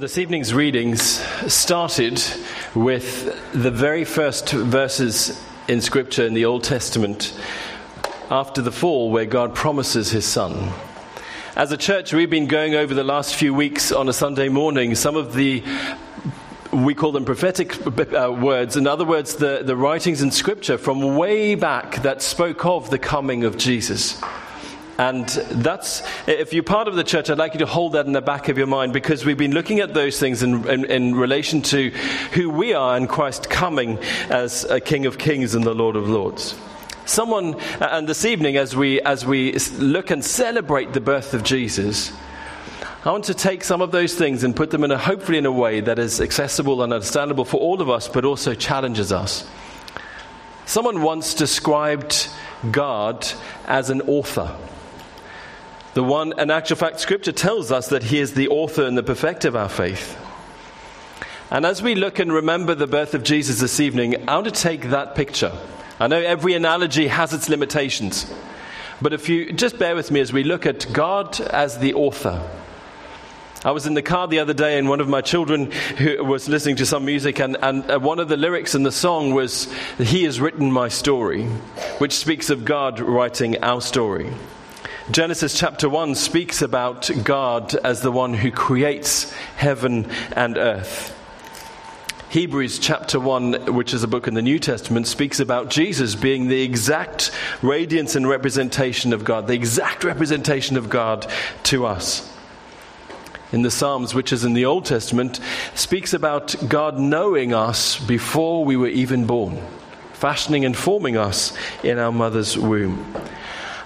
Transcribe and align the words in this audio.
This 0.00 0.16
evening's 0.16 0.54
readings 0.54 1.20
started 1.46 2.22
with 2.74 3.38
the 3.52 3.70
very 3.70 4.06
first 4.06 4.48
verses 4.48 5.38
in 5.68 5.82
Scripture 5.82 6.24
in 6.24 6.32
the 6.32 6.46
Old 6.46 6.64
Testament 6.64 7.38
after 8.30 8.62
the 8.62 8.72
fall, 8.72 9.10
where 9.10 9.26
God 9.26 9.54
promises 9.54 10.10
His 10.10 10.24
Son. 10.24 10.72
As 11.54 11.70
a 11.70 11.76
church, 11.76 12.14
we've 12.14 12.30
been 12.30 12.46
going 12.46 12.74
over 12.74 12.94
the 12.94 13.04
last 13.04 13.34
few 13.34 13.52
weeks 13.52 13.92
on 13.92 14.08
a 14.08 14.14
Sunday 14.14 14.48
morning 14.48 14.94
some 14.94 15.16
of 15.16 15.34
the 15.34 15.62
we 16.72 16.94
call 16.94 17.12
them 17.12 17.26
prophetic 17.26 17.86
uh, 17.86 18.32
words. 18.32 18.78
In 18.78 18.86
other 18.86 19.04
words, 19.04 19.36
the, 19.36 19.60
the 19.62 19.76
writings 19.76 20.22
in 20.22 20.30
Scripture 20.30 20.78
from 20.78 21.16
way 21.16 21.56
back 21.56 21.96
that 22.04 22.22
spoke 22.22 22.64
of 22.64 22.88
the 22.88 22.98
coming 22.98 23.44
of 23.44 23.58
Jesus. 23.58 24.18
And 25.00 25.26
that's, 25.30 26.02
if 26.26 26.52
you're 26.52 26.62
part 26.62 26.86
of 26.86 26.94
the 26.94 27.02
church, 27.02 27.30
I'd 27.30 27.38
like 27.38 27.54
you 27.54 27.60
to 27.60 27.66
hold 27.66 27.92
that 27.94 28.04
in 28.04 28.12
the 28.12 28.20
back 28.20 28.50
of 28.50 28.58
your 28.58 28.66
mind 28.66 28.92
because 28.92 29.24
we've 29.24 29.38
been 29.38 29.54
looking 29.54 29.80
at 29.80 29.94
those 29.94 30.20
things 30.20 30.42
in, 30.42 30.68
in, 30.68 30.84
in 30.84 31.14
relation 31.14 31.62
to 31.62 31.88
who 32.32 32.50
we 32.50 32.74
are 32.74 32.98
in 32.98 33.06
Christ 33.06 33.48
coming 33.48 33.98
as 34.28 34.64
a 34.64 34.78
King 34.78 35.06
of 35.06 35.16
Kings 35.16 35.54
and 35.54 35.64
the 35.64 35.72
Lord 35.72 35.96
of 35.96 36.06
Lords. 36.06 36.54
Someone, 37.06 37.54
uh, 37.80 37.88
and 37.92 38.06
this 38.06 38.26
evening, 38.26 38.58
as 38.58 38.76
we, 38.76 39.00
as 39.00 39.24
we 39.24 39.54
look 39.78 40.10
and 40.10 40.22
celebrate 40.22 40.92
the 40.92 41.00
birth 41.00 41.32
of 41.32 41.44
Jesus, 41.44 42.12
I 43.02 43.10
want 43.10 43.24
to 43.24 43.34
take 43.34 43.64
some 43.64 43.80
of 43.80 43.92
those 43.92 44.14
things 44.14 44.44
and 44.44 44.54
put 44.54 44.70
them 44.70 44.84
in 44.84 44.90
a, 44.90 44.98
hopefully 44.98 45.38
in 45.38 45.46
a 45.46 45.50
way 45.52 45.80
that 45.80 45.98
is 45.98 46.20
accessible 46.20 46.82
and 46.82 46.92
understandable 46.92 47.46
for 47.46 47.58
all 47.58 47.80
of 47.80 47.88
us, 47.88 48.06
but 48.06 48.26
also 48.26 48.52
challenges 48.52 49.12
us. 49.12 49.48
Someone 50.66 51.00
once 51.00 51.32
described 51.32 52.28
God 52.70 53.26
as 53.66 53.88
an 53.88 54.02
author. 54.02 54.54
The 55.94 56.04
one, 56.04 56.38
in 56.38 56.50
actual 56.50 56.76
fact, 56.76 57.00
Scripture 57.00 57.32
tells 57.32 57.72
us 57.72 57.88
that 57.88 58.04
He 58.04 58.20
is 58.20 58.34
the 58.34 58.48
author 58.48 58.84
and 58.84 58.96
the 58.96 59.02
perfecter 59.02 59.48
of 59.48 59.56
our 59.56 59.68
faith. 59.68 60.16
And 61.50 61.66
as 61.66 61.82
we 61.82 61.96
look 61.96 62.20
and 62.20 62.32
remember 62.32 62.76
the 62.76 62.86
birth 62.86 63.12
of 63.14 63.24
Jesus 63.24 63.58
this 63.58 63.80
evening, 63.80 64.28
I 64.28 64.36
want 64.36 64.46
to 64.46 64.52
take 64.52 64.90
that 64.90 65.16
picture. 65.16 65.52
I 65.98 66.06
know 66.06 66.20
every 66.20 66.54
analogy 66.54 67.08
has 67.08 67.34
its 67.34 67.48
limitations, 67.48 68.32
but 69.02 69.12
if 69.12 69.28
you 69.28 69.52
just 69.52 69.78
bear 69.78 69.96
with 69.96 70.12
me 70.12 70.20
as 70.20 70.32
we 70.32 70.44
look 70.44 70.64
at 70.64 70.86
God 70.92 71.40
as 71.40 71.78
the 71.78 71.94
author. 71.94 72.40
I 73.64 73.72
was 73.72 73.84
in 73.84 73.94
the 73.94 74.02
car 74.02 74.28
the 74.28 74.38
other 74.38 74.54
day, 74.54 74.78
and 74.78 74.88
one 74.88 75.00
of 75.00 75.08
my 75.08 75.20
children 75.20 75.72
who 75.72 76.24
was 76.24 76.48
listening 76.48 76.76
to 76.76 76.86
some 76.86 77.04
music, 77.04 77.40
and, 77.40 77.58
and 77.60 77.90
uh, 77.90 77.98
one 77.98 78.20
of 78.20 78.28
the 78.28 78.36
lyrics 78.36 78.74
in 78.74 78.84
the 78.84 78.92
song 78.92 79.34
was, 79.34 79.70
He 79.98 80.22
has 80.24 80.40
written 80.40 80.70
my 80.70 80.88
story, 80.88 81.44
which 81.98 82.12
speaks 82.12 82.48
of 82.48 82.64
God 82.64 83.00
writing 83.00 83.62
our 83.62 83.82
story. 83.82 84.32
Genesis 85.10 85.58
chapter 85.58 85.88
1 85.88 86.14
speaks 86.14 86.62
about 86.62 87.10
God 87.24 87.74
as 87.74 88.00
the 88.00 88.12
one 88.12 88.32
who 88.32 88.52
creates 88.52 89.32
heaven 89.56 90.08
and 90.36 90.56
earth. 90.56 91.16
Hebrews 92.28 92.78
chapter 92.78 93.18
1, 93.18 93.74
which 93.74 93.92
is 93.92 94.04
a 94.04 94.08
book 94.08 94.28
in 94.28 94.34
the 94.34 94.42
New 94.42 94.60
Testament, 94.60 95.08
speaks 95.08 95.40
about 95.40 95.68
Jesus 95.68 96.14
being 96.14 96.46
the 96.46 96.62
exact 96.62 97.32
radiance 97.60 98.14
and 98.14 98.28
representation 98.28 99.12
of 99.12 99.24
God, 99.24 99.48
the 99.48 99.54
exact 99.54 100.04
representation 100.04 100.76
of 100.76 100.88
God 100.88 101.26
to 101.64 101.86
us. 101.86 102.32
In 103.50 103.62
the 103.62 103.70
Psalms, 103.72 104.14
which 104.14 104.32
is 104.32 104.44
in 104.44 104.52
the 104.52 104.66
Old 104.66 104.84
Testament, 104.84 105.40
speaks 105.74 106.14
about 106.14 106.54
God 106.68 107.00
knowing 107.00 107.52
us 107.52 107.98
before 107.98 108.64
we 108.64 108.76
were 108.76 108.86
even 108.86 109.26
born, 109.26 109.60
fashioning 110.12 110.64
and 110.64 110.76
forming 110.76 111.16
us 111.16 111.52
in 111.82 111.98
our 111.98 112.12
mother's 112.12 112.56
womb. 112.56 113.12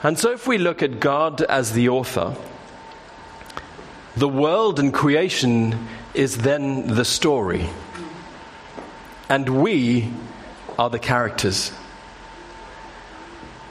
And 0.04 0.18
so, 0.18 0.32
if 0.32 0.46
we 0.46 0.58
look 0.58 0.82
at 0.82 1.00
God 1.00 1.40
as 1.40 1.72
the 1.72 1.88
author, 1.88 2.36
the 4.16 4.28
world 4.28 4.78
and 4.78 4.92
creation 4.92 5.88
is 6.12 6.36
then 6.36 6.88
the 6.88 7.06
story, 7.06 7.66
and 9.30 9.62
we 9.62 10.12
are 10.78 10.90
the 10.90 10.98
characters. 10.98 11.72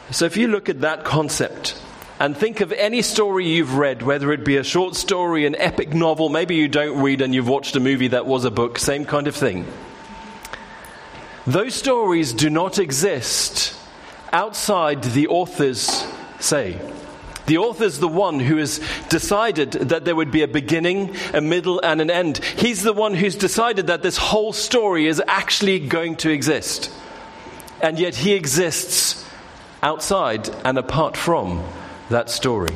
So, 0.09 0.25
if 0.25 0.35
you 0.35 0.47
look 0.47 0.69
at 0.69 0.81
that 0.81 1.03
concept 1.03 1.79
and 2.19 2.35
think 2.35 2.61
of 2.61 2.71
any 2.71 3.03
story 3.03 3.47
you've 3.47 3.75
read, 3.75 4.01
whether 4.01 4.33
it 4.33 4.43
be 4.43 4.57
a 4.57 4.63
short 4.63 4.95
story, 4.95 5.45
an 5.45 5.55
epic 5.55 5.93
novel, 5.93 6.29
maybe 6.29 6.55
you 6.55 6.67
don't 6.67 6.99
read 6.99 7.21
and 7.21 7.35
you've 7.35 7.47
watched 7.47 7.75
a 7.75 7.79
movie 7.79 8.07
that 8.07 8.25
was 8.25 8.43
a 8.43 8.51
book, 8.51 8.79
same 8.79 9.05
kind 9.05 9.27
of 9.27 9.35
thing. 9.35 9.67
Those 11.45 11.75
stories 11.75 12.33
do 12.33 12.49
not 12.49 12.79
exist 12.79 13.77
outside 14.31 15.03
the 15.03 15.27
author's 15.27 16.07
say. 16.43 16.79
The 17.45 17.57
author 17.57 17.83
is 17.83 17.99
the 17.99 18.07
one 18.07 18.39
who 18.39 18.57
has 18.57 18.79
decided 19.09 19.71
that 19.73 20.05
there 20.05 20.15
would 20.15 20.31
be 20.31 20.43
a 20.43 20.47
beginning, 20.47 21.15
a 21.33 21.41
middle, 21.41 21.81
and 21.81 21.99
an 21.99 22.09
end. 22.09 22.37
He's 22.37 22.83
the 22.83 22.93
one 22.93 23.13
who's 23.13 23.35
decided 23.35 23.87
that 23.87 24.01
this 24.01 24.17
whole 24.17 24.53
story 24.53 25.07
is 25.07 25.21
actually 25.27 25.79
going 25.79 26.15
to 26.17 26.29
exist. 26.29 26.91
And 27.81 27.99
yet 27.99 28.15
he 28.15 28.33
exists 28.33 29.29
outside 29.81 30.49
and 30.63 30.77
apart 30.77 31.17
from 31.17 31.61
that 32.09 32.29
story. 32.29 32.73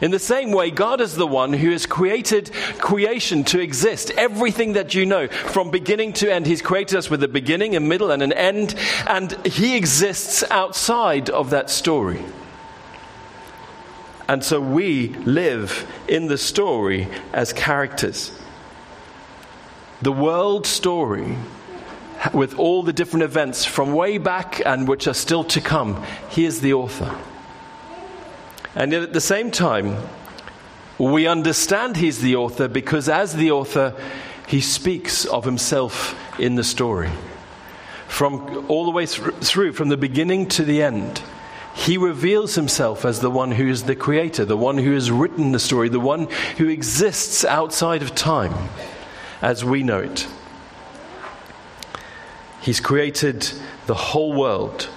In 0.00 0.12
the 0.12 0.18
same 0.18 0.52
way, 0.52 0.70
God 0.70 1.00
is 1.00 1.14
the 1.14 1.26
one 1.26 1.52
who 1.52 1.72
has 1.72 1.84
created 1.84 2.50
creation 2.78 3.44
to 3.44 3.60
exist. 3.60 4.10
Everything 4.16 4.74
that 4.74 4.94
you 4.94 5.04
know, 5.04 5.28
from 5.28 5.70
beginning 5.70 6.14
to 6.14 6.32
end, 6.32 6.46
He's 6.46 6.62
created 6.62 6.96
us 6.96 7.10
with 7.10 7.22
a 7.22 7.28
beginning, 7.28 7.76
a 7.76 7.80
middle, 7.80 8.10
and 8.10 8.22
an 8.22 8.32
end, 8.32 8.74
and 9.06 9.32
He 9.46 9.76
exists 9.76 10.42
outside 10.50 11.28
of 11.28 11.50
that 11.50 11.68
story. 11.68 12.22
And 14.30 14.44
so 14.44 14.60
we 14.60 15.08
live 15.08 15.92
in 16.06 16.28
the 16.28 16.38
story 16.38 17.08
as 17.32 17.52
characters. 17.52 18.30
The 20.02 20.12
world 20.12 20.68
story, 20.68 21.36
with 22.32 22.56
all 22.56 22.84
the 22.84 22.92
different 22.92 23.24
events 23.24 23.64
from 23.64 23.92
way 23.92 24.18
back 24.18 24.64
and 24.64 24.86
which 24.86 25.08
are 25.08 25.14
still 25.14 25.42
to 25.42 25.60
come, 25.60 26.06
he 26.28 26.44
is 26.44 26.60
the 26.60 26.74
author. 26.74 27.12
And 28.76 28.92
yet 28.92 29.02
at 29.02 29.12
the 29.12 29.20
same 29.20 29.50
time, 29.50 29.96
we 30.96 31.26
understand 31.26 31.96
he's 31.96 32.20
the 32.20 32.36
author 32.36 32.68
because 32.68 33.08
as 33.08 33.34
the 33.34 33.50
author, 33.50 33.96
he 34.46 34.60
speaks 34.60 35.24
of 35.24 35.44
himself 35.44 36.14
in 36.38 36.54
the 36.54 36.62
story. 36.62 37.10
From 38.06 38.64
all 38.68 38.84
the 38.84 38.92
way 38.92 39.06
through, 39.06 39.72
from 39.72 39.88
the 39.88 39.96
beginning 39.96 40.46
to 40.50 40.64
the 40.64 40.84
end 40.84 41.20
he 41.74 41.96
reveals 41.96 42.54
himself 42.56 43.04
as 43.04 43.20
the 43.20 43.30
one 43.30 43.52
who 43.52 43.68
is 43.68 43.84
the 43.84 43.94
creator, 43.94 44.44
the 44.44 44.56
one 44.56 44.78
who 44.78 44.92
has 44.92 45.10
written 45.10 45.52
the 45.52 45.58
story, 45.58 45.88
the 45.88 46.00
one 46.00 46.28
who 46.58 46.68
exists 46.68 47.44
outside 47.44 48.02
of 48.02 48.14
time 48.14 48.68
as 49.40 49.64
we 49.64 49.82
know 49.82 50.00
it. 50.00 50.26
He's 52.60 52.80
created 52.80 53.50
the 53.86 53.94
whole 53.94 54.34
world 54.34 54.88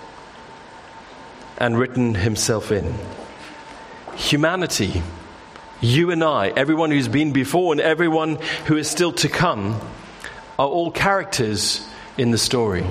and 1.57 1.77
written 1.77 2.15
himself 2.15 2.71
in. 2.71 2.93
Humanity, 4.15 5.01
you 5.79 6.11
and 6.11 6.23
I, 6.23 6.49
everyone 6.49 6.91
who's 6.91 7.07
been 7.07 7.31
before 7.31 7.71
and 7.71 7.79
everyone 7.79 8.37
who 8.65 8.75
is 8.75 8.89
still 8.89 9.13
to 9.13 9.29
come, 9.29 9.79
are 10.59 10.67
all 10.67 10.91
characters 10.91 11.87
in 12.17 12.31
the 12.31 12.37
story. 12.37 12.85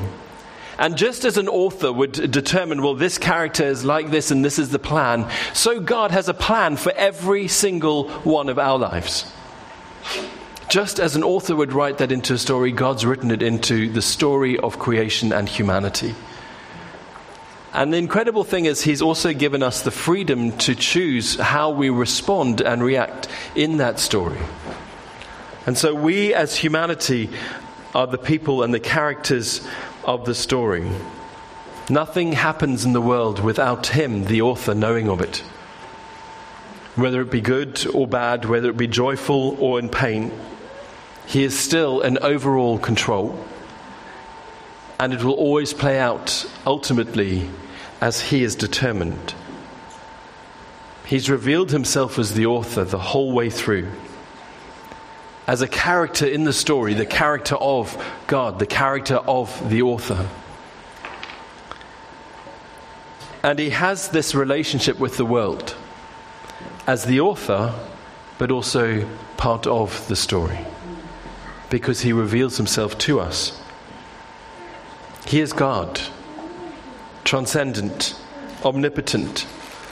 And 0.78 0.96
just 0.96 1.24
as 1.24 1.36
an 1.36 1.48
author 1.48 1.92
would 1.92 2.12
determine, 2.30 2.82
well, 2.82 2.94
this 2.94 3.18
character 3.18 3.64
is 3.64 3.84
like 3.84 4.10
this 4.10 4.30
and 4.30 4.44
this 4.44 4.58
is 4.58 4.70
the 4.70 4.78
plan, 4.78 5.30
so 5.52 5.80
God 5.80 6.10
has 6.10 6.28
a 6.28 6.34
plan 6.34 6.76
for 6.76 6.92
every 6.92 7.48
single 7.48 8.08
one 8.20 8.48
of 8.48 8.58
our 8.58 8.78
lives. 8.78 9.30
Just 10.68 10.98
as 10.98 11.16
an 11.16 11.22
author 11.22 11.54
would 11.54 11.74
write 11.74 11.98
that 11.98 12.10
into 12.10 12.32
a 12.32 12.38
story, 12.38 12.72
God's 12.72 13.04
written 13.04 13.30
it 13.30 13.42
into 13.42 13.90
the 13.90 14.00
story 14.00 14.58
of 14.58 14.78
creation 14.78 15.30
and 15.32 15.46
humanity. 15.48 16.14
And 17.74 17.92
the 17.92 17.98
incredible 17.98 18.44
thing 18.44 18.66
is, 18.66 18.82
He's 18.82 19.02
also 19.02 19.32
given 19.32 19.62
us 19.62 19.82
the 19.82 19.90
freedom 19.90 20.56
to 20.58 20.74
choose 20.74 21.36
how 21.36 21.70
we 21.70 21.90
respond 21.90 22.60
and 22.60 22.82
react 22.82 23.28
in 23.54 23.78
that 23.78 23.98
story. 23.98 24.38
And 25.66 25.76
so, 25.76 25.94
we 25.94 26.34
as 26.34 26.56
humanity 26.56 27.30
are 27.94 28.06
the 28.06 28.18
people 28.18 28.62
and 28.62 28.72
the 28.72 28.80
characters 28.80 29.66
of 30.04 30.24
the 30.24 30.34
story. 30.34 30.90
Nothing 31.90 32.32
happens 32.32 32.84
in 32.84 32.92
the 32.92 33.00
world 33.00 33.40
without 33.40 33.88
him, 33.88 34.24
the 34.24 34.42
author, 34.42 34.74
knowing 34.74 35.08
of 35.08 35.20
it. 35.20 35.38
Whether 36.94 37.20
it 37.22 37.30
be 37.30 37.40
good 37.40 37.86
or 37.92 38.06
bad, 38.06 38.44
whether 38.44 38.70
it 38.70 38.76
be 38.76 38.86
joyful 38.86 39.56
or 39.58 39.78
in 39.78 39.88
pain, 39.88 40.32
he 41.26 41.42
is 41.44 41.58
still 41.58 42.00
in 42.00 42.18
overall 42.18 42.78
control. 42.78 43.44
And 44.98 45.12
it 45.12 45.24
will 45.24 45.34
always 45.34 45.72
play 45.72 45.98
out 45.98 46.46
ultimately 46.66 47.48
as 48.00 48.20
he 48.20 48.42
is 48.44 48.54
determined. 48.54 49.34
He's 51.06 51.28
revealed 51.28 51.70
himself 51.70 52.18
as 52.18 52.34
the 52.34 52.46
author 52.46 52.84
the 52.84 52.98
whole 52.98 53.32
way 53.32 53.50
through 53.50 53.90
as 55.46 55.60
a 55.62 55.68
character 55.68 56.26
in 56.26 56.44
the 56.44 56.52
story, 56.52 56.94
the 56.94 57.06
character 57.06 57.56
of 57.56 58.02
God, 58.26 58.58
the 58.58 58.66
character 58.66 59.16
of 59.16 59.68
the 59.68 59.82
author. 59.82 60.28
And 63.42 63.58
he 63.58 63.70
has 63.70 64.08
this 64.08 64.34
relationship 64.34 65.00
with 65.00 65.16
the 65.16 65.26
world 65.26 65.74
as 66.86 67.04
the 67.04 67.20
author, 67.20 67.74
but 68.38 68.50
also 68.50 69.06
part 69.36 69.66
of 69.66 70.06
the 70.08 70.16
story 70.16 70.58
because 71.70 72.02
he 72.02 72.12
reveals 72.12 72.56
himself 72.56 72.98
to 72.98 73.18
us. 73.18 73.58
He 75.26 75.40
is 75.40 75.52
God, 75.52 76.00
transcendent, 77.24 78.14
omnipotent, 78.64 79.46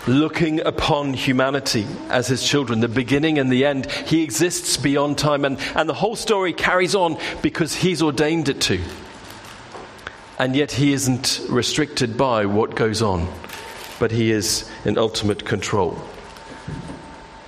looking 0.07 0.61
upon 0.61 1.13
humanity 1.13 1.87
as 2.09 2.27
his 2.27 2.43
children, 2.43 2.81
the 2.81 2.89
beginning 2.89 3.39
and 3.39 3.51
the 3.51 3.65
end. 3.65 3.91
He 3.91 4.23
exists 4.23 4.77
beyond 4.77 5.19
time, 5.19 5.45
and, 5.45 5.59
and 5.75 5.89
the 5.89 5.95
whole 5.95 6.17
story 6.17 6.53
carries 6.53 6.95
on 6.95 7.19
because 7.43 7.75
he's 7.75 8.03
ordained 8.03 8.49
it 8.49 8.61
to. 8.63 8.81
And 10.39 10.57
yet 10.57 10.73
he 10.73 10.93
isn't 10.93 11.41
restricted 11.51 12.17
by 12.17 12.47
what 12.47 12.75
goes 12.75 13.03
on, 13.03 13.29
but 13.99 14.11
he 14.11 14.31
is 14.31 14.71
in 14.85 14.97
ultimate 14.97 15.45
control. 15.45 16.03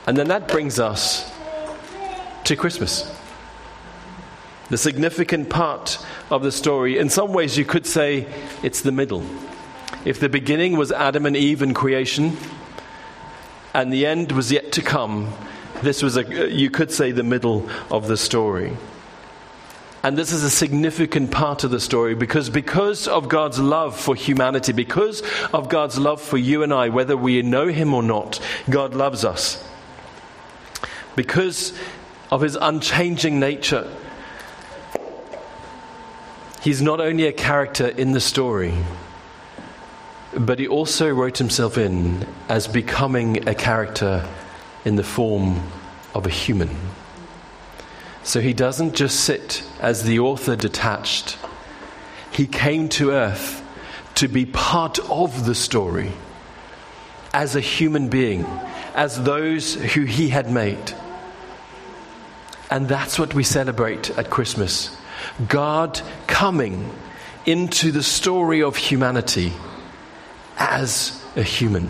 And 0.06 0.16
then 0.16 0.28
that 0.28 0.48
brings 0.48 0.78
us 0.78 1.32
to 2.44 2.56
Christmas. 2.56 3.10
The 4.68 4.78
significant 4.78 5.48
part 5.48 6.04
of 6.30 6.42
the 6.42 6.52
story, 6.52 6.98
in 6.98 7.08
some 7.08 7.32
ways, 7.32 7.56
you 7.56 7.64
could 7.64 7.86
say 7.86 8.26
it's 8.62 8.80
the 8.80 8.92
middle. 8.92 9.24
If 10.04 10.18
the 10.20 10.28
beginning 10.28 10.76
was 10.76 10.90
Adam 10.90 11.26
and 11.26 11.36
Eve 11.36 11.62
and 11.62 11.74
creation, 11.74 12.36
and 13.74 13.92
the 13.92 14.06
end 14.06 14.32
was 14.32 14.50
yet 14.50 14.72
to 14.72 14.82
come, 14.82 15.32
this 15.82 16.02
was, 16.02 16.16
a, 16.16 16.50
you 16.50 16.70
could 16.70 16.90
say, 16.90 17.12
the 17.12 17.22
middle 17.22 17.68
of 17.90 18.08
the 18.08 18.16
story. 18.16 18.76
And 20.04 20.18
this 20.18 20.32
is 20.32 20.42
a 20.42 20.50
significant 20.50 21.30
part 21.30 21.62
of 21.62 21.70
the 21.70 21.78
story 21.78 22.14
because, 22.14 22.50
because 22.50 23.06
of 23.06 23.28
God's 23.28 23.60
love 23.60 23.98
for 23.98 24.16
humanity, 24.16 24.72
because 24.72 25.22
of 25.52 25.68
God's 25.68 25.96
love 25.96 26.20
for 26.20 26.36
you 26.36 26.64
and 26.64 26.72
I, 26.72 26.88
whether 26.88 27.16
we 27.16 27.40
know 27.42 27.68
Him 27.68 27.94
or 27.94 28.02
not, 28.02 28.40
God 28.68 28.94
loves 28.94 29.24
us. 29.24 29.64
Because 31.14 31.72
of 32.32 32.40
His 32.40 32.56
unchanging 32.60 33.38
nature, 33.38 33.88
He's 36.62 36.82
not 36.82 37.00
only 37.00 37.26
a 37.26 37.32
character 37.32 37.86
in 37.86 38.12
the 38.12 38.20
story, 38.20 38.74
but 40.34 40.58
he 40.58 40.66
also 40.66 41.10
wrote 41.10 41.38
himself 41.38 41.76
in 41.76 42.26
as 42.48 42.66
becoming 42.66 43.48
a 43.48 43.54
character 43.54 44.26
in 44.84 44.96
the 44.96 45.04
form 45.04 45.62
of 46.14 46.26
a 46.26 46.30
human. 46.30 46.70
So 48.24 48.40
he 48.40 48.52
doesn't 48.52 48.94
just 48.94 49.20
sit 49.20 49.64
as 49.80 50.04
the 50.04 50.20
author 50.20 50.56
detached, 50.56 51.38
he 52.30 52.46
came 52.46 52.88
to 52.90 53.10
earth 53.10 53.62
to 54.16 54.28
be 54.28 54.46
part 54.46 54.98
of 55.10 55.44
the 55.44 55.54
story 55.54 56.12
as 57.34 57.56
a 57.56 57.60
human 57.60 58.08
being, 58.08 58.44
as 58.94 59.22
those 59.22 59.74
who 59.74 60.02
he 60.04 60.28
had 60.28 60.50
made. 60.50 60.94
And 62.70 62.88
that's 62.88 63.18
what 63.18 63.34
we 63.34 63.42
celebrate 63.42 64.10
at 64.18 64.30
Christmas 64.30 64.96
God 65.48 66.00
coming 66.26 66.90
into 67.44 67.92
the 67.92 68.02
story 68.02 68.62
of 68.62 68.76
humanity 68.76 69.52
as 70.58 71.24
a 71.36 71.42
human. 71.42 71.88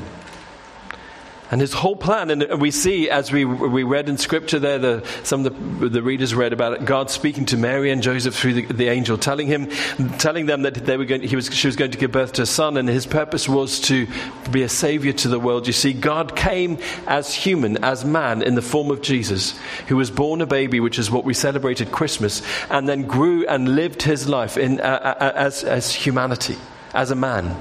And 1.52 1.60
his 1.60 1.74
whole 1.74 1.96
plan, 1.96 2.30
and 2.30 2.62
we 2.62 2.70
see 2.70 3.10
as 3.10 3.30
we, 3.30 3.44
we 3.44 3.82
read 3.82 4.08
in 4.08 4.16
scripture 4.16 4.58
there, 4.58 4.78
the, 4.78 5.06
some 5.22 5.44
of 5.44 5.80
the, 5.80 5.88
the 5.90 6.02
readers 6.02 6.34
read 6.34 6.54
about 6.54 6.72
it, 6.72 6.86
God 6.86 7.10
speaking 7.10 7.44
to 7.46 7.58
Mary 7.58 7.90
and 7.90 8.02
Joseph 8.02 8.34
through 8.34 8.54
the, 8.54 8.66
the 8.72 8.88
angel, 8.88 9.18
telling 9.18 9.48
him, 9.48 9.68
telling 10.16 10.46
them 10.46 10.62
that 10.62 10.72
they 10.72 10.96
were 10.96 11.04
going, 11.04 11.20
he 11.20 11.36
was, 11.36 11.54
she 11.54 11.68
was 11.68 11.76
going 11.76 11.90
to 11.90 11.98
give 11.98 12.10
birth 12.10 12.32
to 12.34 12.42
a 12.42 12.46
son, 12.46 12.78
and 12.78 12.88
his 12.88 13.04
purpose 13.04 13.50
was 13.50 13.80
to 13.80 14.06
be 14.50 14.62
a 14.62 14.68
savior 14.68 15.12
to 15.12 15.28
the 15.28 15.38
world. 15.38 15.66
You 15.66 15.74
see, 15.74 15.92
God 15.92 16.34
came 16.34 16.78
as 17.06 17.34
human, 17.34 17.84
as 17.84 18.02
man, 18.02 18.40
in 18.40 18.54
the 18.54 18.62
form 18.62 18.90
of 18.90 19.02
Jesus, 19.02 19.54
who 19.88 19.98
was 19.98 20.10
born 20.10 20.40
a 20.40 20.46
baby, 20.46 20.80
which 20.80 20.98
is 20.98 21.10
what 21.10 21.24
we 21.26 21.34
celebrated 21.34 21.92
Christmas, 21.92 22.40
and 22.70 22.88
then 22.88 23.02
grew 23.02 23.46
and 23.46 23.76
lived 23.76 24.00
his 24.00 24.26
life 24.26 24.56
in, 24.56 24.80
uh, 24.80 24.84
uh 25.20 25.32
as, 25.36 25.64
as 25.64 25.92
humanity, 25.92 26.56
as 26.94 27.10
a 27.10 27.14
man 27.14 27.54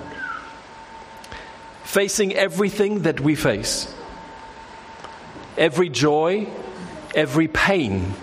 facing 1.91 2.33
everything 2.33 3.01
that 3.01 3.19
we 3.19 3.35
face 3.35 3.93
every 5.57 5.89
joy, 5.89 6.47
every 7.13 7.49
pain, 7.49 8.13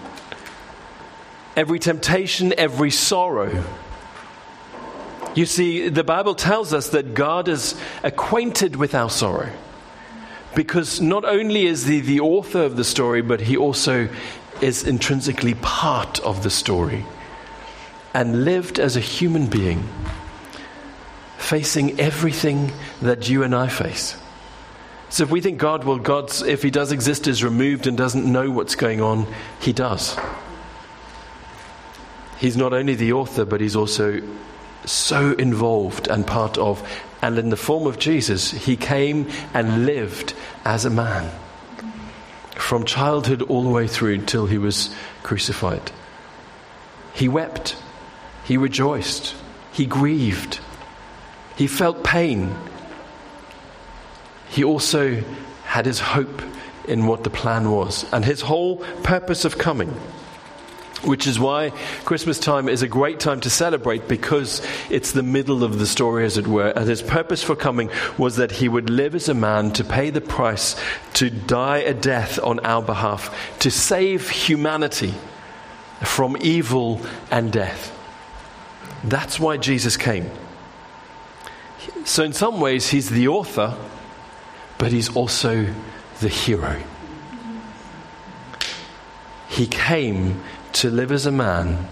every 1.54 1.78
temptation, 1.78 2.54
every 2.56 2.90
sorrow. 2.90 3.62
You 5.34 5.44
see, 5.44 5.90
the 5.90 6.02
Bible 6.02 6.34
tells 6.34 6.72
us 6.72 6.88
that 6.88 7.12
God 7.12 7.46
is 7.46 7.78
acquainted 8.02 8.74
with 8.76 8.94
our 8.94 9.10
sorrow 9.10 9.50
because 10.54 11.02
not 11.02 11.26
only 11.26 11.66
is 11.66 11.86
he 11.86 12.00
the 12.00 12.20
author 12.20 12.62
of 12.62 12.76
the 12.76 12.84
story, 12.84 13.20
but 13.20 13.42
he 13.42 13.58
also 13.58 14.08
is 14.62 14.82
intrinsically 14.82 15.54
part 15.60 16.20
of 16.20 16.42
the 16.42 16.50
story 16.50 17.04
and 18.14 18.46
lived 18.46 18.80
as 18.80 18.96
a 18.96 19.00
human 19.00 19.46
being 19.46 19.86
facing 21.38 21.98
everything 21.98 22.70
that 23.00 23.28
you 23.28 23.42
and 23.42 23.54
I 23.54 23.68
face. 23.68 24.16
So 25.08 25.22
if 25.22 25.30
we 25.30 25.40
think 25.40 25.58
God, 25.58 25.84
well, 25.84 25.98
God's, 25.98 26.42
if 26.42 26.62
He 26.62 26.70
does 26.70 26.92
exist, 26.92 27.26
is 27.26 27.42
removed 27.42 27.86
and 27.86 27.96
doesn't 27.96 28.30
know 28.30 28.50
what's 28.50 28.74
going 28.74 29.00
on, 29.00 29.26
He 29.60 29.72
does. 29.72 30.18
He's 32.38 32.56
not 32.56 32.74
only 32.74 32.94
the 32.94 33.14
author, 33.14 33.44
but 33.46 33.60
He's 33.60 33.76
also 33.76 34.20
so 34.84 35.32
involved 35.32 36.08
and 36.08 36.26
part 36.26 36.58
of. 36.58 36.86
And 37.22 37.38
in 37.38 37.48
the 37.48 37.56
form 37.56 37.86
of 37.86 37.98
Jesus, 37.98 38.50
He 38.50 38.76
came 38.76 39.30
and 39.54 39.86
lived 39.86 40.34
as 40.64 40.84
a 40.84 40.90
man 40.90 41.30
from 42.56 42.84
childhood 42.84 43.42
all 43.42 43.62
the 43.62 43.70
way 43.70 43.86
through 43.86 44.26
till 44.26 44.46
He 44.46 44.58
was 44.58 44.94
crucified. 45.22 45.90
He 47.14 47.28
wept, 47.28 47.76
He 48.44 48.58
rejoiced, 48.58 49.34
He 49.72 49.86
grieved. 49.86 50.60
He 51.58 51.66
felt 51.66 52.04
pain. 52.04 52.54
He 54.48 54.62
also 54.62 55.22
had 55.64 55.86
his 55.86 55.98
hope 55.98 56.40
in 56.86 57.06
what 57.08 57.24
the 57.24 57.30
plan 57.30 57.72
was 57.72 58.06
and 58.12 58.24
his 58.24 58.40
whole 58.40 58.76
purpose 59.02 59.44
of 59.44 59.58
coming. 59.58 59.90
Which 61.02 61.26
is 61.26 61.38
why 61.38 61.70
Christmas 62.04 62.38
time 62.38 62.68
is 62.68 62.82
a 62.82 62.88
great 62.88 63.18
time 63.18 63.40
to 63.40 63.50
celebrate 63.50 64.06
because 64.06 64.62
it's 64.88 65.12
the 65.12 65.22
middle 65.22 65.64
of 65.64 65.78
the 65.80 65.86
story, 65.86 66.24
as 66.24 66.38
it 66.38 66.46
were. 66.46 66.68
And 66.68 66.88
his 66.88 67.02
purpose 67.02 67.42
for 67.42 67.54
coming 67.56 67.90
was 68.16 68.36
that 68.36 68.52
he 68.52 68.68
would 68.68 68.88
live 68.88 69.14
as 69.16 69.28
a 69.28 69.34
man 69.34 69.72
to 69.72 69.84
pay 69.84 70.10
the 70.10 70.20
price, 70.20 70.74
to 71.14 71.28
die 71.28 71.78
a 71.78 71.94
death 71.94 72.40
on 72.42 72.60
our 72.60 72.82
behalf, 72.82 73.32
to 73.60 73.70
save 73.70 74.28
humanity 74.28 75.14
from 76.04 76.36
evil 76.40 77.00
and 77.30 77.52
death. 77.52 77.92
That's 79.04 79.38
why 79.38 79.56
Jesus 79.56 79.96
came. 79.96 80.30
So, 82.08 82.24
in 82.24 82.32
some 82.32 82.58
ways, 82.58 82.88
he's 82.88 83.10
the 83.10 83.28
author, 83.28 83.76
but 84.78 84.92
he's 84.92 85.14
also 85.14 85.74
the 86.20 86.28
hero. 86.28 86.82
He 89.50 89.66
came 89.66 90.42
to 90.72 90.88
live 90.88 91.12
as 91.12 91.26
a 91.26 91.30
man, 91.30 91.86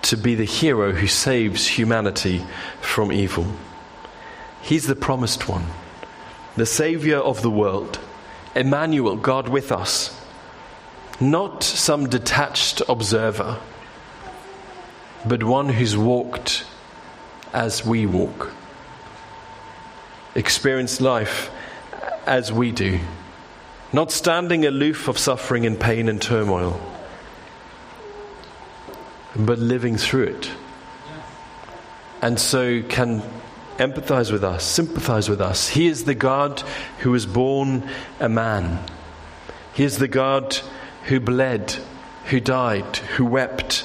to 0.00 0.16
be 0.16 0.34
the 0.34 0.46
hero 0.46 0.92
who 0.92 1.06
saves 1.06 1.66
humanity 1.66 2.42
from 2.80 3.12
evil. 3.12 3.46
He's 4.62 4.86
the 4.86 4.96
promised 4.96 5.46
one, 5.50 5.66
the 6.56 6.64
Savior 6.64 7.18
of 7.18 7.42
the 7.42 7.50
world, 7.50 8.00
Emmanuel, 8.54 9.16
God 9.16 9.50
with 9.50 9.70
us, 9.70 10.18
not 11.20 11.62
some 11.62 12.08
detached 12.08 12.80
observer, 12.88 13.58
but 15.26 15.42
one 15.42 15.68
who's 15.68 15.94
walked 15.94 16.64
as 17.52 17.84
we 17.84 18.06
walk 18.06 18.54
experience 20.38 21.00
life 21.00 21.50
as 22.24 22.52
we 22.52 22.70
do, 22.70 23.00
not 23.92 24.12
standing 24.12 24.64
aloof 24.64 25.08
of 25.08 25.18
suffering 25.18 25.66
and 25.66 25.80
pain 25.80 26.08
and 26.08 26.22
turmoil, 26.22 26.80
but 29.34 29.58
living 29.58 29.96
through 29.96 30.24
it. 30.24 30.50
And 32.22 32.38
so 32.38 32.82
can 32.82 33.22
empathize 33.78 34.30
with 34.30 34.44
us, 34.44 34.64
sympathize 34.64 35.28
with 35.28 35.40
us. 35.40 35.68
He 35.68 35.88
is 35.88 36.04
the 36.04 36.14
God 36.14 36.60
who 37.00 37.10
was 37.10 37.26
born 37.26 37.88
a 38.20 38.28
man. 38.28 38.84
He 39.74 39.82
is 39.82 39.98
the 39.98 40.08
God 40.08 40.56
who 41.04 41.18
bled, 41.18 41.76
who 42.26 42.38
died, 42.38 42.96
who 42.96 43.24
wept. 43.24 43.84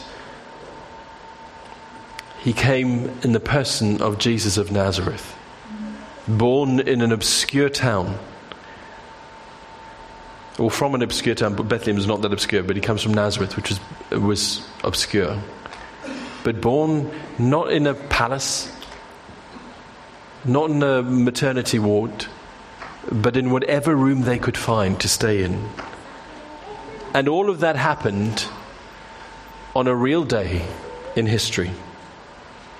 He 2.41 2.53
came 2.53 3.10
in 3.24 3.31
the 3.31 3.39
person 3.39 4.01
of 4.03 4.19
Jesus 4.19 4.57
of 4.57 4.72
Nazareth 4.72 5.36
born 6.27 6.79
in 6.79 7.01
an 7.01 7.11
obscure 7.11 7.69
town, 7.69 8.17
or 10.59 10.69
from 10.69 10.95
an 10.95 11.01
obscure 11.01 11.35
town, 11.35 11.55
but 11.55 11.67
Bethlehem 11.67 11.97
is 11.97 12.07
not 12.07 12.21
that 12.21 12.31
obscure, 12.31 12.63
but 12.63 12.75
he 12.75 12.81
comes 12.81 13.01
from 13.01 13.13
Nazareth, 13.13 13.55
which 13.55 13.69
was, 13.69 14.21
was 14.21 14.67
obscure. 14.83 15.41
But 16.43 16.61
born 16.61 17.11
not 17.39 17.71
in 17.71 17.87
a 17.87 17.93
palace, 17.93 18.71
not 20.45 20.69
in 20.69 20.83
a 20.83 21.01
maternity 21.01 21.79
ward, 21.79 22.27
but 23.11 23.35
in 23.35 23.49
whatever 23.49 23.95
room 23.95 24.21
they 24.21 24.37
could 24.37 24.57
find 24.57 24.99
to 25.01 25.09
stay 25.09 25.43
in. 25.43 25.69
And 27.13 27.27
all 27.27 27.49
of 27.49 27.59
that 27.61 27.75
happened 27.75 28.45
on 29.75 29.87
a 29.87 29.95
real 29.95 30.23
day 30.23 30.65
in 31.15 31.25
history, 31.25 31.71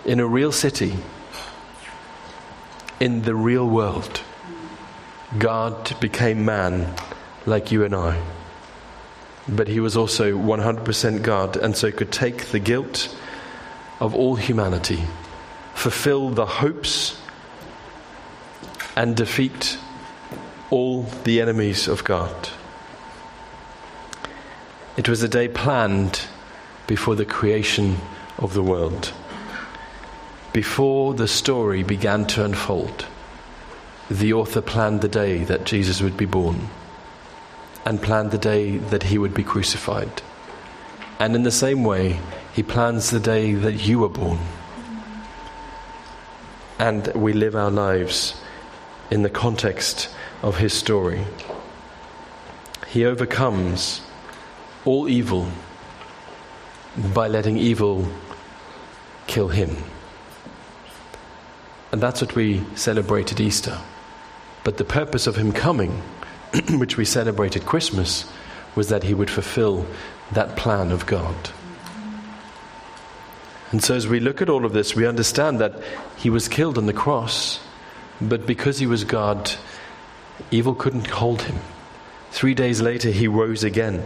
in 0.06 0.20
a 0.20 0.28
real 0.28 0.52
city, 0.52 0.94
in 3.04 3.24
the 3.24 3.36
real 3.36 3.68
world. 3.68 4.22
God 5.38 5.94
became 6.00 6.46
man 6.46 6.96
like 7.46 7.70
you 7.70 7.84
and 7.84 7.94
I. 7.94 8.24
But 9.46 9.68
he 9.68 9.82
was 9.82 9.98
also 9.98 10.32
100% 10.32 11.22
God, 11.22 11.58
and 11.58 11.76
so 11.76 11.92
could 11.92 12.14
take 12.14 12.46
the 12.46 12.60
guilt 12.60 13.14
of 14.00 14.16
all 14.16 14.36
humanity, 14.36 15.04
fulfill 15.74 16.30
the 16.30 16.46
hopes, 16.46 17.20
and 18.96 19.18
defeat 19.18 19.78
all 20.70 21.04
the 21.26 21.42
enemies 21.42 21.90
of 21.90 22.06
God. 22.06 22.50
It 24.96 25.10
was 25.10 25.22
a 25.24 25.28
day 25.28 25.50
planned 25.50 26.22
before 26.88 27.16
the 27.16 27.26
creation 27.26 27.98
of 28.38 28.54
the 28.54 28.64
world, 28.64 29.12
before 30.54 31.16
the 31.16 31.28
story 31.28 31.82
began 31.82 32.26
to 32.28 32.46
unfold. 32.46 33.08
The 34.10 34.34
author 34.34 34.62
planned 34.62 35.02
the 35.02 35.08
day 35.08 35.44
that 35.46 35.66
Jesus 35.66 36.02
would 36.02 36.16
be 36.16 36.26
born 36.26 36.70
and 37.86 38.02
planned 38.02 38.32
the 38.32 38.38
day 38.38 38.78
that 38.78 39.04
he 39.04 39.18
would 39.18 39.34
be 39.34 39.44
crucified. 39.44 40.22
And 41.20 41.36
in 41.36 41.44
the 41.44 41.52
same 41.52 41.84
way, 41.84 42.20
he 42.54 42.62
plans 42.64 43.10
the 43.10 43.20
day 43.20 43.54
that 43.54 43.74
you 43.74 44.00
were 44.00 44.10
born. 44.10 44.40
And 46.78 47.08
we 47.16 47.34
live 47.34 47.56
our 47.56 47.72
lives 47.72 48.40
in 49.10 49.24
the 49.24 49.30
context 49.30 50.10
of 50.42 50.58
his 50.58 50.74
story. 50.74 51.26
He 52.88 53.06
overcomes 53.06 54.02
all 54.86 55.10
evil 55.10 55.48
by 57.14 57.28
letting 57.28 57.58
evil 57.58 58.08
kill 59.26 59.48
him. 59.48 59.78
And 61.94 62.02
that's 62.02 62.22
what 62.22 62.34
we 62.34 62.64
celebrate 62.74 63.32
at 63.32 63.40
Easter. 63.40 63.78
But 64.64 64.78
the 64.78 64.84
purpose 64.84 65.28
of 65.28 65.36
him 65.36 65.52
coming, 65.52 65.92
which 66.72 66.98
we 66.98 67.06
celebrated 67.06 67.68
Christmas, 67.68 68.26
was 68.74 68.90
that 68.90 69.04
he 69.04 69.14
would 69.14 69.30
fulfill 69.30 69.86
that 70.32 70.58
plan 70.58 70.92
of 70.92 71.06
God. 71.06 71.36
And 73.72 73.84
so, 73.84 73.94
as 73.94 74.08
we 74.08 74.20
look 74.20 74.42
at 74.42 74.50
all 74.50 74.66
of 74.66 74.74
this, 74.74 74.96
we 74.96 75.06
understand 75.06 75.60
that 75.60 75.80
he 76.18 76.32
was 76.32 76.48
killed 76.48 76.80
on 76.80 76.88
the 76.88 76.94
cross, 76.94 77.60
but 78.20 78.48
because 78.48 78.80
he 78.80 78.88
was 78.88 79.04
God, 79.04 79.52
evil 80.50 80.74
couldn't 80.74 81.06
hold 81.06 81.44
him. 81.44 81.60
Three 82.32 82.56
days 82.56 82.82
later, 82.82 83.12
he 83.12 83.28
rose 83.28 83.64
again 83.64 84.04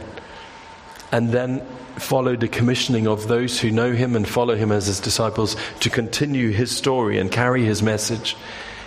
and 1.12 1.32
then 1.32 1.66
followed 1.98 2.40
the 2.40 2.48
commissioning 2.48 3.08
of 3.08 3.28
those 3.28 3.60
who 3.60 3.72
know 3.72 3.92
him 3.92 4.16
and 4.16 4.28
follow 4.28 4.56
him 4.56 4.72
as 4.72 4.88
his 4.88 5.00
disciples 5.00 5.56
to 5.80 5.90
continue 5.90 6.52
his 6.52 6.76
story 6.76 7.18
and 7.18 7.32
carry 7.32 7.64
his 7.64 7.82
message. 7.82 8.36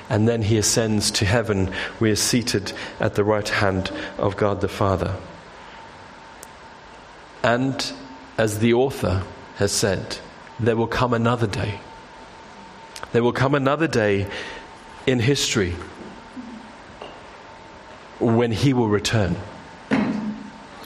And 0.08 0.28
then 0.28 0.42
he 0.42 0.58
ascends 0.58 1.10
to 1.12 1.24
heaven. 1.24 1.72
We 1.98 2.10
are 2.10 2.16
seated 2.16 2.72
at 2.98 3.14
the 3.14 3.24
right 3.24 3.48
hand 3.48 3.90
of 4.18 4.36
God 4.36 4.60
the 4.60 4.68
Father. 4.68 5.16
And 7.42 7.92
as 8.36 8.58
the 8.58 8.74
author 8.74 9.22
has 9.56 9.72
said, 9.72 10.18
there 10.58 10.76
will 10.76 10.86
come 10.86 11.14
another 11.14 11.46
day. 11.46 11.80
There 13.12 13.22
will 13.22 13.32
come 13.32 13.54
another 13.54 13.88
day 13.88 14.28
in 15.06 15.20
history 15.20 15.74
when 18.18 18.52
he 18.52 18.72
will 18.74 18.88
return 18.88 19.36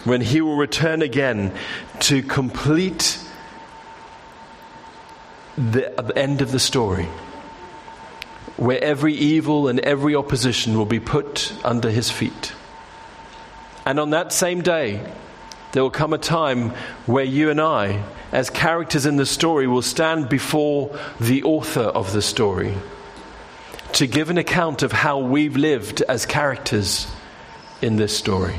when 0.05 0.21
he 0.21 0.41
will 0.41 0.57
return 0.57 1.03
again 1.03 1.53
to 2.01 2.23
complete 2.23 3.19
the, 5.57 6.13
end 6.17 6.43
of 6.43 6.53
the 6.53 6.59
story, 6.59 7.09
where 8.57 8.83
every 8.83 9.15
evil 9.15 9.69
and 9.69 9.81
every 9.81 10.15
opposition 10.15 10.77
will 10.77 10.85
be 10.85 11.01
put 11.01 11.53
under 11.65 11.91
his 11.91 12.11
feet. 12.11 12.53
And 13.87 13.99
on 13.99 14.11
that 14.11 14.33
same 14.33 14.63
day, 14.63 15.05
there 15.73 15.83
will 15.83 15.91
come 15.91 16.13
a 16.13 16.19
time 16.19 16.71
where 17.07 17.25
you 17.25 17.51
and 17.51 17.61
I, 17.61 18.05
as 18.33 18.51
characters 18.51 19.07
in 19.07 19.17
the 19.17 19.27
story, 19.27 19.67
will 19.67 19.83
stand 19.83 20.29
before 20.29 20.97
the 21.21 21.43
author 21.43 21.83
of 21.83 22.13
the 22.13 22.23
story 22.23 22.75
to 23.93 24.07
give 24.07 24.31
an 24.31 24.39
account 24.39 24.83
of 24.83 24.93
how 24.93 25.19
we've 25.19 25.57
lived 25.57 26.03
as 26.03 26.27
characters 26.27 27.07
in 27.81 27.97
this 27.97 28.17
story 28.17 28.57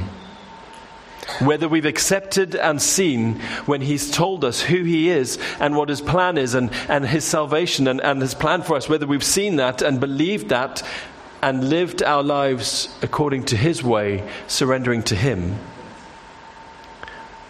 whether 1.40 1.68
we've 1.68 1.86
accepted 1.86 2.56
and 2.56 2.82
seen 2.82 3.40
when 3.66 3.82
He's 3.82 4.12
told 4.12 4.46
us 4.46 4.62
who 4.62 4.84
He 4.84 5.10
is 5.10 5.40
and 5.60 5.76
what 5.76 5.90
His 5.90 6.02
plan 6.02 6.38
is 6.38 6.54
and, 6.54 6.72
and 6.88 7.06
His 7.06 7.26
salvation 7.26 7.88
and, 7.88 8.02
and 8.02 8.22
His 8.22 8.34
plan 8.34 8.62
for 8.62 8.76
us, 8.76 8.88
whether 8.88 9.08
we've 9.08 9.24
seen 9.24 9.58
that 9.58 9.82
and 9.82 10.00
believed 10.00 10.50
that 10.50 10.84
and 11.42 11.70
lived 11.70 12.02
our 12.04 12.24
lives 12.24 12.96
according 13.02 13.46
to 13.46 13.58
His 13.58 13.84
way, 13.84 14.28
surrendering 14.48 15.04
to 15.04 15.16
Him, 15.16 15.56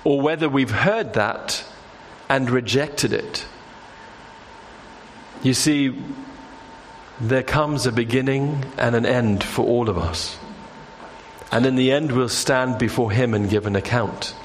or 0.03 0.22
whether 0.22 0.50
we've 0.50 0.72
heard 0.72 1.13
that 1.13 1.63
and 2.29 2.50
rejected 2.50 3.13
it. 3.13 3.46
You 5.44 5.53
see, 5.53 5.96
there 7.20 7.44
comes 7.44 7.86
a 7.86 7.91
beginning 7.91 8.65
and 8.77 8.96
an 8.96 9.05
end 9.05 9.44
for 9.44 9.65
all 9.65 9.89
of 9.89 9.98
us. 9.98 10.38
And 11.52 11.66
in 11.66 11.75
the 11.75 11.92
end, 11.92 12.12
we'll 12.12 12.30
stand 12.30 12.78
before 12.78 13.12
Him 13.12 13.34
and 13.34 13.50
give 13.50 13.66
an 13.66 13.75
account. 13.75 14.36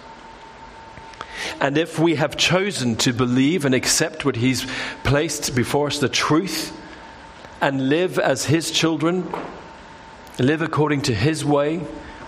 And 1.61 1.77
if 1.77 1.99
we 1.99 2.15
have 2.17 2.37
chosen 2.37 2.97
to 2.97 3.13
believe 3.13 3.65
and 3.65 3.75
accept 3.75 4.25
what 4.25 4.37
He's 4.37 4.67
placed 5.05 5.55
before 5.55 5.89
us, 5.89 5.99
the 5.99 6.09
truth, 6.09 6.77
and 7.61 7.89
live 7.89 8.19
as 8.19 8.45
His 8.45 8.71
children, 8.71 9.33
live 10.39 10.63
according 10.63 11.03
to 11.03 11.15
His 11.15 11.45
way, 11.45 11.81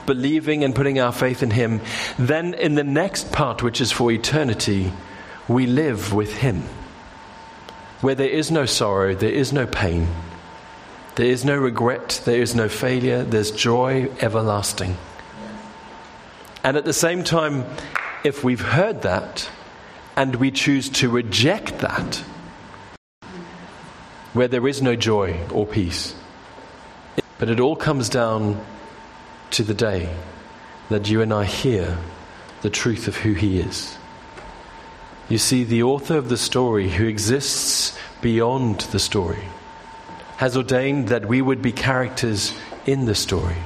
believing 0.07 0.65
and 0.65 0.75
putting 0.75 0.99
our 0.99 1.13
faith 1.13 1.43
in 1.43 1.51
Him, 1.51 1.81
then 2.19 2.55
in 2.55 2.75
the 2.75 2.85
next 2.85 3.33
part, 3.33 3.63
which 3.63 3.81
is 3.81 3.93
for 3.93 4.11
eternity, 4.11 4.93
we 5.49 5.67
live 5.67 6.13
with 6.13 6.35
Him. 6.35 6.63
Where 8.01 8.15
there 8.15 8.29
is 8.29 8.51
no 8.51 8.67
sorrow, 8.67 9.15
there 9.15 9.31
is 9.31 9.53
no 9.53 9.67
pain 9.67 10.09
there 11.15 11.27
is 11.27 11.45
no 11.45 11.57
regret, 11.57 12.23
there 12.25 12.41
is 12.41 12.55
no 12.55 12.69
failure, 12.69 13.23
there's 13.23 13.51
joy 13.51 14.11
everlasting. 14.21 14.97
And 16.65 16.77
at 16.77 16.85
the 16.85 16.93
same 16.93 17.23
time, 17.23 17.67
if 18.25 18.43
we've 18.43 18.61
heard 18.61 19.03
that 19.03 19.51
and 20.17 20.37
we 20.37 20.51
choose 20.51 20.89
to 20.91 21.11
reject 21.11 21.79
that, 21.81 22.23
where 24.33 24.49
there 24.49 24.67
is 24.67 24.81
no 24.81 24.97
joy 24.97 25.39
or 25.53 25.67
peace, 25.67 26.15
but 27.39 27.51
it 27.51 27.61
all 27.61 27.77
comes 27.77 28.09
down 28.09 28.65
to 29.51 29.63
the 29.63 29.75
day 29.75 30.09
that 30.89 31.11
you 31.11 31.21
and 31.21 31.33
I 31.33 31.45
hear 31.45 31.99
the 32.63 32.71
truth 32.71 33.09
of 33.09 33.17
who 33.17 33.35
He 33.35 33.59
is. 33.59 33.99
You 35.29 35.39
see, 35.39 35.65
the 35.65 35.83
author 35.83 36.17
of 36.17 36.31
the 36.31 36.37
story 36.37 36.89
who 36.89 37.07
exists 37.07 37.99
beyond 38.23 38.81
the 38.93 38.99
story 38.99 39.43
has 40.43 40.57
ordained 40.57 41.07
that 41.07 41.25
we 41.25 41.41
would 41.41 41.63
be 41.63 41.71
characters 41.71 42.53
in 42.85 43.05
the 43.05 43.15
story. 43.15 43.63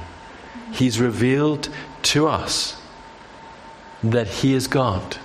He's 0.71 0.99
revealed 0.99 1.69
to 2.03 2.27
us 2.27 2.79
that 4.03 4.27
He 4.27 4.53
is 4.53 4.67
God. 4.67 5.17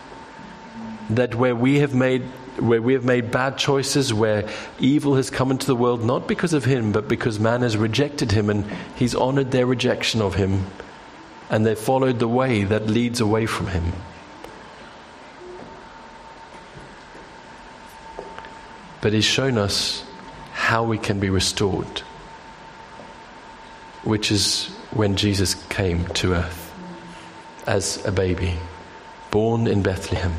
That 1.11 1.35
where 1.35 1.54
we 1.54 1.80
have 1.80 1.94
made 1.94 2.23
where 2.59 2.80
we 2.80 2.94
have 2.94 3.04
made 3.04 3.30
bad 3.30 3.59
choices, 3.59 4.14
where 4.14 4.49
evil 4.78 5.16
has 5.16 5.28
come 5.28 5.50
into 5.50 5.66
the 5.66 5.76
world, 5.76 6.02
not 6.02 6.26
because 6.26 6.54
of 6.54 6.64
him, 6.64 6.90
but 6.90 7.06
because 7.06 7.38
man 7.38 7.61
has 7.61 7.76
rejected 7.76 8.32
him 8.32 8.49
and 8.49 8.64
he's 8.97 9.14
honored 9.14 9.50
their 9.50 9.66
rejection 9.66 10.23
of 10.23 10.35
him, 10.35 10.66
and 11.50 11.66
they've 11.66 11.78
followed 11.78 12.18
the 12.18 12.28
way 12.28 12.64
that 12.64 12.87
leads 12.87 13.21
away 13.21 13.44
from 13.44 13.66
him. 13.66 13.92
But 19.02 19.12
he's 19.12 19.26
shown 19.26 19.59
us 19.59 20.04
how 20.62 20.85
we 20.85 20.97
can 20.97 21.19
be 21.19 21.28
restored, 21.28 22.02
which 24.04 24.31
is 24.31 24.69
when 24.92 25.16
Jesus 25.16 25.54
came 25.69 26.07
to 26.14 26.35
earth 26.35 26.73
as 27.66 28.00
a 28.07 28.12
baby, 28.12 28.54
born 29.33 29.66
in 29.66 29.83
Bethlehem, 29.83 30.33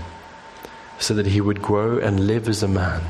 so 0.97 1.13
that 1.15 1.25
he 1.25 1.41
would 1.41 1.61
grow 1.61 1.97
and 1.97 2.25
live 2.25 2.47
as 2.47 2.63
a 2.63 2.69
man 2.69 3.01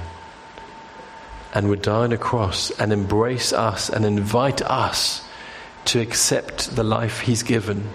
and 1.54 1.70
would 1.70 1.84
die 1.84 2.04
on 2.06 2.12
a 2.14 2.18
cross 2.18 2.72
and 2.80 2.92
embrace 2.92 3.54
us 3.54 3.92
and 3.92 4.06
invite 4.06 4.64
us 4.64 5.24
to 5.86 6.02
accept 6.02 6.76
the 6.76 6.84
life 6.84 7.20
he's 7.20 7.44
given, 7.44 7.90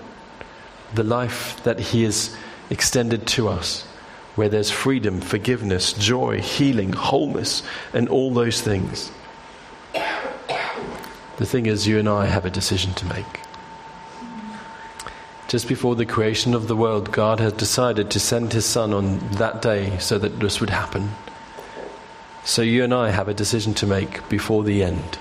the 0.94 1.02
life 1.02 1.60
that 1.64 1.80
he 1.80 2.04
has 2.04 2.36
extended 2.70 3.26
to 3.26 3.48
us 3.48 3.87
where 4.38 4.48
there's 4.48 4.70
freedom, 4.70 5.20
forgiveness, 5.20 5.92
joy, 5.92 6.40
healing, 6.40 6.92
wholeness, 6.92 7.64
and 7.92 8.08
all 8.08 8.32
those 8.32 8.60
things. 8.60 9.10
The 11.38 11.44
thing 11.44 11.66
is, 11.66 11.88
you 11.88 11.98
and 11.98 12.08
I 12.08 12.26
have 12.26 12.44
a 12.44 12.50
decision 12.50 12.94
to 12.94 13.06
make. 13.06 13.40
Just 15.48 15.66
before 15.66 15.96
the 15.96 16.06
creation 16.06 16.54
of 16.54 16.68
the 16.68 16.76
world, 16.76 17.10
God 17.10 17.40
had 17.40 17.56
decided 17.56 18.12
to 18.12 18.20
send 18.20 18.52
His 18.52 18.64
Son 18.64 18.92
on 18.92 19.18
that 19.32 19.60
day 19.60 19.98
so 19.98 20.18
that 20.18 20.38
this 20.38 20.60
would 20.60 20.70
happen. 20.70 21.10
So 22.44 22.62
you 22.62 22.84
and 22.84 22.94
I 22.94 23.10
have 23.10 23.26
a 23.26 23.34
decision 23.34 23.74
to 23.74 23.88
make 23.88 24.28
before 24.28 24.62
the 24.62 24.84
end. 24.84 25.18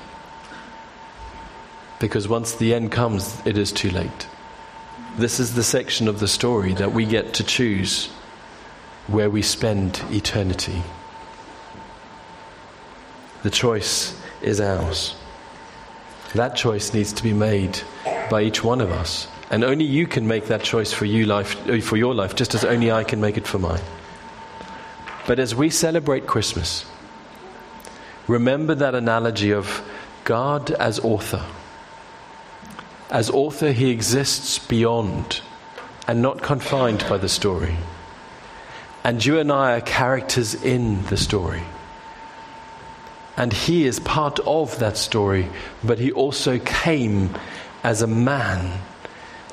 Because 2.00 2.28
once 2.28 2.54
the 2.54 2.76
end 2.76 2.92
comes, 2.92 3.42
it 3.46 3.58
is 3.58 3.72
too 3.72 3.90
late. 3.90 4.28
This 5.18 5.40
is 5.40 5.56
the 5.56 5.64
section 5.64 6.08
of 6.08 6.20
the 6.20 6.28
story 6.28 6.76
that 6.76 6.92
we 6.92 7.06
get 7.06 7.34
to 7.36 7.44
choose 7.44 8.10
where 9.08 9.30
we 9.30 9.42
spend 9.42 10.04
eternity. 10.12 10.82
The 13.44 13.50
choice 13.50 14.20
is 14.42 14.60
ours. 14.60 15.16
That 16.36 16.56
choice 16.56 16.94
needs 16.94 17.14
to 17.14 17.24
be 17.24 17.34
made 17.34 17.80
by 18.30 18.44
each 18.44 18.64
one 18.64 18.82
of 18.82 18.92
us. 18.92 19.28
And 19.50 19.64
only 19.64 19.86
you 19.86 20.08
can 20.08 20.28
make 20.28 20.48
that 20.48 20.62
choice 20.62 20.92
for, 20.92 21.06
you 21.06 21.26
life, 21.26 21.56
uh, 21.70 21.80
for 21.80 21.96
your 21.96 22.14
life, 22.14 22.36
just 22.36 22.54
as 22.54 22.66
only 22.66 22.92
I 22.92 23.06
can 23.06 23.22
make 23.22 23.38
it 23.38 23.48
for 23.48 23.60
mine. 23.60 23.82
But 25.26 25.40
as 25.40 25.56
we 25.56 25.70
celebrate 25.70 26.28
Christmas, 26.28 26.86
remember 28.28 28.76
that 28.76 28.94
analogy 28.94 29.54
of 29.54 29.82
God 30.26 30.72
as 30.72 31.00
author. 31.00 31.46
As 33.10 33.30
author, 33.30 33.72
he 33.72 33.90
exists 33.90 34.60
beyond 34.60 35.40
and 36.10 36.22
not 36.22 36.42
confined 36.42 37.06
by 37.08 37.18
the 37.18 37.30
story. 37.30 37.78
And 39.08 39.24
you 39.24 39.40
and 39.40 39.54
I 39.54 39.78
are 39.78 39.82
characters 39.82 40.54
in 40.54 41.02
the 41.06 41.16
story. 41.16 41.64
And 43.38 43.54
he 43.54 43.86
is 43.86 44.02
part 44.02 44.38
of 44.42 44.78
that 44.80 44.98
story, 44.98 45.48
but 45.82 45.98
he 45.98 46.12
also 46.12 46.60
came 46.60 47.34
as 47.86 48.02
a 48.02 48.08
man 48.08 48.82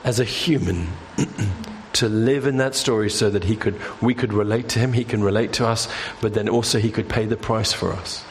as 0.03 0.19
a 0.19 0.25
human 0.25 0.89
to 1.93 2.09
live 2.09 2.49
in 2.49 2.57
that 2.57 2.75
story 2.75 3.09
so 3.09 3.31
that 3.31 3.45
he 3.45 3.55
could, 3.55 3.81
we 4.03 4.13
could 4.13 4.33
relate 4.33 4.71
to 4.71 4.81
him, 4.81 4.93
he 4.93 5.05
can 5.05 5.23
relate 5.23 5.53
to 5.53 5.67
us, 5.69 5.87
but 6.21 6.35
then 6.35 6.49
also 6.49 6.81
he 6.81 6.91
could 6.91 7.09
pay 7.09 7.25
the 7.25 7.37
price 7.37 7.73
for 7.73 7.93
us. 7.93 8.25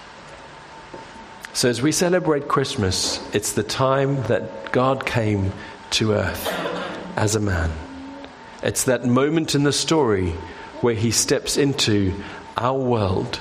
So 1.53 1.69
as 1.69 1.81
we 1.81 1.93
celebrate 1.93 2.49
Christmas, 2.49 3.25
it's 3.33 3.53
the 3.53 3.63
time 3.63 4.21
that 4.23 4.73
God 4.73 5.05
came 5.05 5.53
to 5.91 6.15
earth 6.15 6.49
as 7.15 7.33
a 7.37 7.39
man. 7.39 7.71
It's 8.61 8.83
that 8.83 9.05
moment 9.05 9.55
in 9.55 9.63
the 9.63 9.71
story 9.71 10.33
where 10.83 10.95
he 10.95 11.11
steps 11.11 11.57
into 11.57 12.13
our 12.57 12.77
world 12.77 13.39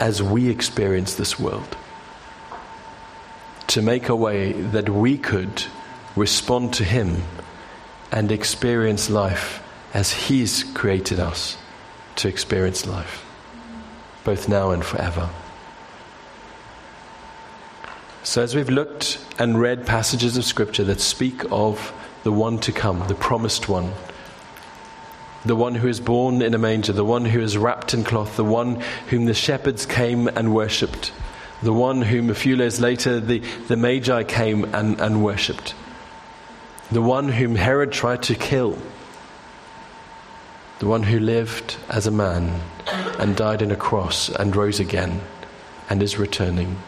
as 0.00 0.22
we 0.22 0.48
experience 0.48 1.14
this 1.14 1.38
world 1.38 1.76
to 3.68 3.82
make 3.82 4.08
a 4.08 4.14
way 4.14 4.52
that 4.52 4.88
we 4.88 5.18
could 5.18 5.64
respond 6.16 6.72
to 6.74 6.84
Him 6.84 7.22
and 8.12 8.30
experience 8.30 9.10
life 9.10 9.62
as 9.92 10.12
He's 10.12 10.62
created 10.62 11.18
us 11.18 11.56
to 12.16 12.28
experience 12.28 12.86
life, 12.86 13.24
both 14.22 14.48
now 14.48 14.70
and 14.70 14.84
forever. 14.84 15.28
So, 18.22 18.42
as 18.42 18.54
we've 18.54 18.70
looked 18.70 19.18
and 19.38 19.60
read 19.60 19.86
passages 19.86 20.36
of 20.36 20.44
Scripture 20.44 20.84
that 20.84 21.00
speak 21.00 21.42
of 21.50 21.92
the 22.22 22.32
one 22.32 22.58
to 22.60 22.72
come, 22.72 23.06
the 23.08 23.14
promised 23.14 23.68
one, 23.68 23.92
the 25.44 25.56
one 25.56 25.74
who 25.74 25.88
is 25.88 26.00
born 26.00 26.42
in 26.42 26.54
a 26.54 26.58
manger, 26.58 26.92
the 26.92 27.04
one 27.04 27.24
who 27.24 27.40
is 27.40 27.58
wrapped 27.58 27.94
in 27.94 28.04
cloth, 28.04 28.36
the 28.36 28.44
one 28.44 28.80
whom 29.08 29.26
the 29.26 29.34
shepherds 29.34 29.86
came 29.86 30.28
and 30.28 30.54
worshipped, 30.54 31.12
the 31.62 31.72
one 31.72 32.02
whom 32.02 32.30
a 32.30 32.34
few 32.34 32.56
days 32.56 32.80
later 32.80 33.20
the, 33.20 33.40
the 33.68 33.76
Magi 33.76 34.24
came 34.24 34.64
and, 34.74 35.00
and 35.00 35.22
worshipped 35.22 35.74
the 36.90 37.02
one 37.02 37.28
whom 37.28 37.56
Herod 37.56 37.92
tried 37.92 38.22
to 38.24 38.34
kill, 38.34 38.78
the 40.78 40.86
one 40.86 41.02
who 41.02 41.18
lived 41.18 41.76
as 41.88 42.06
a 42.06 42.10
man 42.10 42.60
and 43.18 43.36
died 43.36 43.62
in 43.62 43.70
a 43.70 43.76
cross 43.76 44.28
and 44.28 44.54
rose 44.54 44.80
again 44.80 45.20
and 45.88 46.02
is 46.02 46.18
returning. 46.18 46.78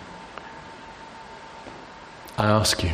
I 2.36 2.46
ask 2.46 2.84
you, 2.84 2.92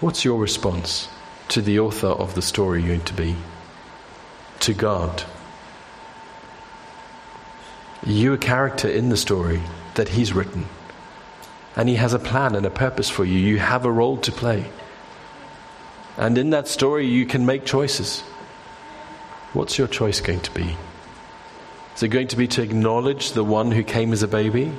what's 0.00 0.24
your 0.24 0.38
response 0.38 1.08
to 1.48 1.62
the 1.62 1.80
author 1.80 2.08
of 2.08 2.34
the 2.34 2.42
story 2.42 2.82
you 2.82 2.88
going 2.88 3.00
to 3.02 3.14
be? 3.14 3.34
To 4.60 4.74
God. 4.74 5.24
You 8.04 8.32
a 8.32 8.38
character 8.38 8.88
in 8.88 9.08
the 9.08 9.16
story 9.16 9.60
that 9.94 10.08
He's 10.08 10.32
written. 10.32 10.66
And 11.76 11.88
He 11.88 11.96
has 11.96 12.12
a 12.12 12.18
plan 12.18 12.54
and 12.54 12.64
a 12.66 12.70
purpose 12.70 13.10
for 13.10 13.24
you. 13.24 13.38
You 13.38 13.58
have 13.58 13.84
a 13.84 13.92
role 13.92 14.16
to 14.18 14.32
play. 14.32 14.70
And 16.16 16.36
in 16.36 16.50
that 16.50 16.68
story, 16.68 17.06
you 17.06 17.26
can 17.26 17.46
make 17.46 17.64
choices. 17.64 18.20
What's 19.52 19.78
your 19.78 19.88
choice 19.88 20.20
going 20.20 20.40
to 20.40 20.50
be? 20.52 20.76
Is 21.94 22.02
it 22.02 22.08
going 22.08 22.28
to 22.28 22.36
be 22.36 22.46
to 22.48 22.62
acknowledge 22.62 23.32
the 23.32 23.44
one 23.44 23.70
who 23.72 23.82
came 23.82 24.12
as 24.12 24.22
a 24.22 24.28
baby? 24.28 24.72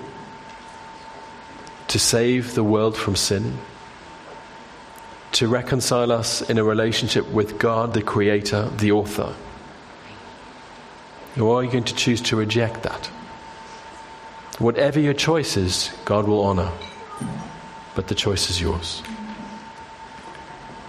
To 1.89 1.99
save 1.99 2.55
the 2.55 2.63
world 2.63 2.95
from 2.95 3.15
sin? 3.15 3.57
To 5.33 5.47
reconcile 5.47 6.11
us 6.11 6.41
in 6.41 6.57
a 6.57 6.63
relationship 6.63 7.27
with 7.29 7.57
God, 7.57 7.93
the 7.93 8.01
Creator, 8.01 8.69
the 8.77 8.91
Author? 8.91 9.35
Or 11.39 11.55
are 11.55 11.63
you 11.63 11.71
going 11.71 11.85
to 11.85 11.95
choose 11.95 12.21
to 12.21 12.35
reject 12.35 12.83
that? 12.83 13.05
Whatever 14.59 14.99
your 14.99 15.13
choice 15.13 15.55
is, 15.55 15.89
God 16.03 16.27
will 16.27 16.41
honor. 16.41 16.71
But 17.95 18.07
the 18.07 18.15
choice 18.15 18.49
is 18.49 18.59
yours. 18.59 19.01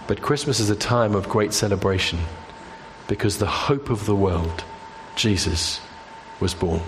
But 0.07 0.21
Christmas 0.21 0.59
is 0.59 0.69
a 0.69 0.75
time 0.75 1.15
of 1.15 1.29
great 1.29 1.53
celebration 1.53 2.19
because 3.07 3.37
the 3.37 3.47
hope 3.47 3.89
of 3.89 4.05
the 4.05 4.15
world, 4.15 4.63
Jesus, 5.15 5.79
was 6.41 6.53
born. 6.53 6.81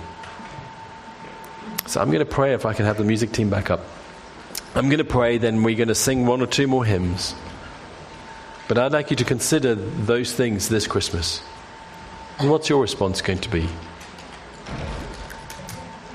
So 1.86 2.02
I'm 2.02 2.08
going 2.08 2.20
to 2.20 2.26
pray 2.26 2.54
if 2.54 2.66
I 2.66 2.74
can 2.74 2.86
have 2.86 2.98
the 2.98 3.04
music 3.04 3.32
team 3.32 3.50
back 3.50 3.70
up. 3.70 3.82
I'm 4.76 4.88
going 4.90 4.98
to 4.98 5.06
pray, 5.06 5.38
then 5.38 5.64
we're 5.64 5.76
going 5.78 5.90
to 5.90 5.96
sing 5.96 6.26
one 6.26 6.42
or 6.42 6.48
two 6.48 6.68
more 6.68 6.84
hymns. 6.84 7.36
But 8.68 8.78
I'd 8.78 8.92
like 8.92 9.10
you 9.10 9.16
to 9.18 9.26
consider 9.26 9.76
those 9.76 10.34
things 10.34 10.68
this 10.68 10.88
Christmas. 10.88 11.42
And 12.40 12.50
what's 12.50 12.70
your 12.70 12.82
response 12.82 13.22
going 13.22 13.40
to 13.40 13.50
be? 13.50 13.68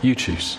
You 0.03 0.15
choose. 0.15 0.59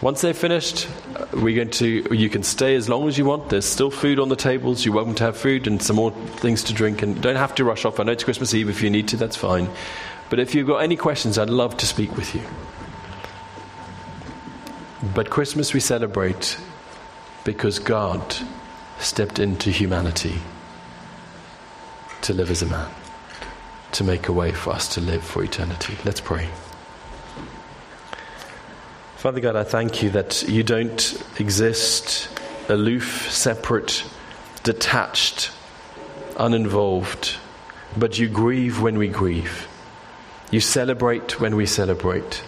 Once 0.00 0.20
they're 0.20 0.34
finished, 0.34 0.88
uh, 1.14 1.26
we're 1.34 1.54
going 1.54 1.70
to. 1.70 2.08
You 2.12 2.28
can 2.28 2.42
stay 2.42 2.74
as 2.74 2.88
long 2.88 3.06
as 3.06 3.16
you 3.16 3.24
want. 3.24 3.50
There's 3.50 3.64
still 3.64 3.90
food 3.90 4.18
on 4.18 4.28
the 4.28 4.36
tables. 4.36 4.84
You're 4.84 4.94
welcome 4.94 5.14
to 5.14 5.24
have 5.24 5.36
food 5.36 5.68
and 5.68 5.80
some 5.80 5.96
more 5.96 6.10
things 6.10 6.64
to 6.64 6.74
drink. 6.74 7.02
And 7.02 7.20
don't 7.22 7.36
have 7.36 7.54
to 7.56 7.64
rush 7.64 7.84
off. 7.84 8.00
I 8.00 8.02
know 8.02 8.12
it's 8.12 8.24
Christmas 8.24 8.52
Eve. 8.52 8.68
If 8.68 8.82
you 8.82 8.90
need 8.90 9.06
to, 9.08 9.16
that's 9.16 9.36
fine. 9.36 9.68
But 10.28 10.40
if 10.40 10.54
you've 10.54 10.66
got 10.66 10.78
any 10.78 10.96
questions, 10.96 11.38
I'd 11.38 11.50
love 11.50 11.76
to 11.76 11.86
speak 11.86 12.16
with 12.16 12.34
you. 12.34 12.42
But 15.14 15.30
Christmas 15.30 15.74
we 15.74 15.80
celebrate 15.80 16.58
because 17.44 17.78
God 17.78 18.36
stepped 18.98 19.38
into 19.38 19.70
humanity 19.70 20.40
to 22.22 22.32
live 22.32 22.50
as 22.50 22.62
a 22.62 22.66
man, 22.66 22.88
to 23.92 24.04
make 24.04 24.28
a 24.28 24.32
way 24.32 24.52
for 24.52 24.70
us 24.70 24.94
to 24.94 25.00
live 25.00 25.22
for 25.22 25.44
eternity. 25.44 25.96
Let's 26.04 26.20
pray. 26.20 26.48
Father 29.16 29.40
God, 29.40 29.54
I 29.54 29.62
thank 29.62 30.02
you 30.02 30.10
that 30.10 30.42
you 30.48 30.64
don't 30.64 31.22
exist 31.38 32.28
aloof, 32.68 33.30
separate, 33.30 34.04
detached, 34.64 35.52
uninvolved, 36.36 37.36
but 37.96 38.18
you 38.18 38.28
grieve 38.28 38.80
when 38.80 38.98
we 38.98 39.08
grieve. 39.08 39.68
You 40.50 40.60
celebrate 40.60 41.40
when 41.40 41.56
we 41.56 41.66
celebrate. 41.66 42.42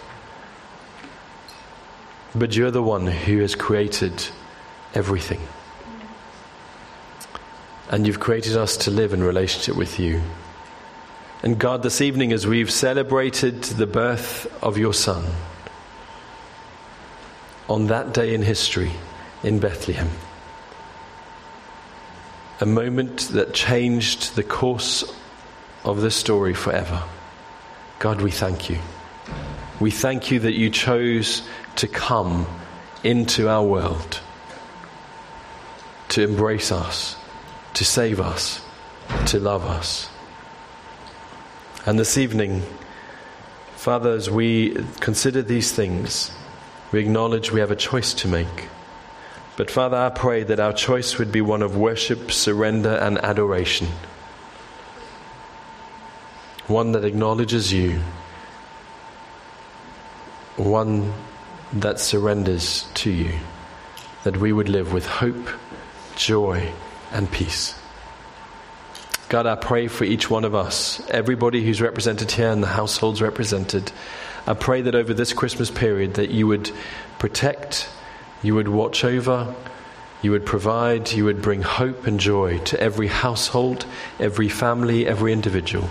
But 2.34 2.56
you're 2.56 2.70
the 2.70 2.82
one 2.82 3.06
who 3.06 3.38
has 3.40 3.54
created 3.54 4.26
everything. 4.94 5.40
And 7.88 8.06
you've 8.06 8.20
created 8.20 8.56
us 8.56 8.76
to 8.78 8.90
live 8.90 9.12
in 9.12 9.22
relationship 9.22 9.76
with 9.76 10.00
you. 10.00 10.22
And 11.44 11.58
God, 11.58 11.82
this 11.82 12.00
evening, 12.00 12.32
as 12.32 12.46
we've 12.46 12.70
celebrated 12.70 13.62
the 13.64 13.86
birth 13.86 14.50
of 14.64 14.78
your 14.78 14.94
Son, 14.94 15.26
on 17.68 17.88
that 17.88 18.14
day 18.14 18.32
in 18.32 18.40
history 18.40 18.90
in 19.42 19.58
Bethlehem. 19.58 20.08
A 22.62 22.66
moment 22.66 23.28
that 23.32 23.52
changed 23.52 24.36
the 24.36 24.42
course 24.42 25.04
of 25.84 26.00
this 26.00 26.16
story 26.16 26.54
forever. 26.54 27.02
God, 27.98 28.22
we 28.22 28.30
thank 28.30 28.70
you. 28.70 28.78
We 29.80 29.90
thank 29.90 30.30
you 30.30 30.40
that 30.40 30.54
you 30.54 30.70
chose 30.70 31.42
to 31.76 31.86
come 31.86 32.46
into 33.02 33.50
our 33.50 33.62
world, 33.62 34.18
to 36.08 36.22
embrace 36.22 36.72
us, 36.72 37.16
to 37.74 37.84
save 37.84 38.18
us, 38.18 38.62
to 39.26 39.38
love 39.38 39.66
us. 39.66 40.08
And 41.86 41.98
this 41.98 42.16
evening, 42.16 42.62
Father, 43.76 44.12
as 44.12 44.30
we 44.30 44.74
consider 45.00 45.42
these 45.42 45.70
things, 45.70 46.30
we 46.92 47.00
acknowledge 47.00 47.52
we 47.52 47.60
have 47.60 47.70
a 47.70 47.76
choice 47.76 48.14
to 48.14 48.28
make. 48.28 48.68
But 49.58 49.70
Father, 49.70 49.98
I 49.98 50.08
pray 50.08 50.44
that 50.44 50.58
our 50.58 50.72
choice 50.72 51.18
would 51.18 51.30
be 51.30 51.42
one 51.42 51.60
of 51.60 51.76
worship, 51.76 52.32
surrender, 52.32 52.94
and 52.94 53.18
adoration. 53.18 53.88
One 56.68 56.92
that 56.92 57.04
acknowledges 57.04 57.70
you. 57.70 58.00
One 60.56 61.12
that 61.74 62.00
surrenders 62.00 62.88
to 62.94 63.10
you. 63.10 63.34
That 64.22 64.38
we 64.38 64.54
would 64.54 64.70
live 64.70 64.94
with 64.94 65.04
hope, 65.04 65.50
joy, 66.16 66.72
and 67.12 67.30
peace. 67.30 67.78
God, 69.34 69.46
I 69.46 69.56
pray 69.56 69.88
for 69.88 70.04
each 70.04 70.30
one 70.30 70.44
of 70.44 70.54
us, 70.54 71.02
everybody 71.10 71.60
who's 71.60 71.82
represented 71.82 72.30
here 72.30 72.50
and 72.50 72.62
the 72.62 72.68
households 72.68 73.20
represented. 73.20 73.90
I 74.46 74.54
pray 74.54 74.82
that 74.82 74.94
over 74.94 75.12
this 75.12 75.32
Christmas 75.32 75.72
period 75.72 76.14
that 76.14 76.30
you 76.30 76.46
would 76.46 76.70
protect, 77.18 77.90
you 78.44 78.54
would 78.54 78.68
watch 78.68 79.02
over, 79.02 79.52
you 80.22 80.30
would 80.30 80.46
provide, 80.46 81.10
you 81.10 81.24
would 81.24 81.42
bring 81.42 81.62
hope 81.62 82.06
and 82.06 82.20
joy 82.20 82.58
to 82.58 82.80
every 82.80 83.08
household, 83.08 83.86
every 84.20 84.48
family, 84.48 85.04
every 85.04 85.32
individual. 85.32 85.90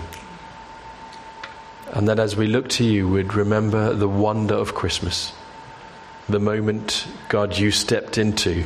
And 1.92 2.08
that 2.08 2.18
as 2.18 2.36
we 2.36 2.46
look 2.46 2.70
to 2.70 2.84
you, 2.84 3.06
we'd 3.06 3.34
remember 3.34 3.92
the 3.92 4.08
wonder 4.08 4.54
of 4.54 4.74
Christmas, 4.74 5.34
the 6.30 6.40
moment, 6.40 7.06
God, 7.28 7.58
you 7.58 7.72
stepped 7.72 8.16
into 8.16 8.64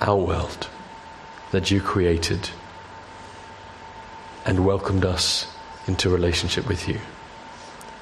our 0.00 0.14
world 0.14 0.68
that 1.50 1.72
you 1.72 1.80
created 1.80 2.48
and 4.48 4.64
welcomed 4.64 5.04
us 5.04 5.46
into 5.86 6.08
relationship 6.08 6.66
with 6.66 6.88
you. 6.88 6.98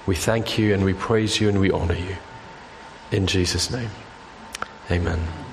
We 0.06 0.14
thank 0.14 0.56
you 0.56 0.72
and 0.72 0.84
we 0.84 0.94
praise 0.94 1.40
you 1.40 1.48
and 1.48 1.58
we 1.58 1.72
honor 1.72 1.96
you. 1.96 2.16
In 3.10 3.26
Jesus' 3.26 3.68
name, 3.68 3.90
amen. 4.88 5.20